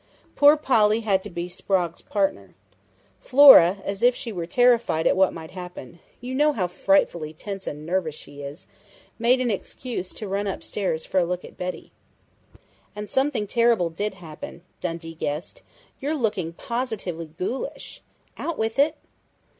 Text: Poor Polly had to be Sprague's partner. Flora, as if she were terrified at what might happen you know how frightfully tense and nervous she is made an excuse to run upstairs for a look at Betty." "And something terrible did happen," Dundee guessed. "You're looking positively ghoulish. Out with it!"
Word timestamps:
Poor 0.35 0.57
Polly 0.57 1.01
had 1.01 1.21
to 1.21 1.29
be 1.29 1.47
Sprague's 1.47 2.01
partner. 2.01 2.55
Flora, 3.19 3.77
as 3.85 4.01
if 4.01 4.15
she 4.15 4.31
were 4.31 4.47
terrified 4.47 5.05
at 5.05 5.15
what 5.15 5.31
might 5.31 5.51
happen 5.51 5.99
you 6.19 6.33
know 6.33 6.53
how 6.53 6.65
frightfully 6.65 7.33
tense 7.33 7.67
and 7.67 7.85
nervous 7.85 8.15
she 8.15 8.41
is 8.41 8.65
made 9.19 9.39
an 9.39 9.51
excuse 9.51 10.11
to 10.11 10.27
run 10.27 10.47
upstairs 10.47 11.05
for 11.05 11.19
a 11.19 11.23
look 11.23 11.45
at 11.45 11.55
Betty." 11.55 11.91
"And 12.95 13.11
something 13.11 13.45
terrible 13.45 13.91
did 13.91 14.15
happen," 14.15 14.63
Dundee 14.81 15.13
guessed. 15.13 15.61
"You're 15.99 16.15
looking 16.15 16.53
positively 16.53 17.27
ghoulish. 17.27 18.01
Out 18.39 18.57
with 18.57 18.79
it!" 18.79 18.95